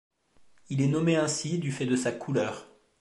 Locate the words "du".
1.59-1.71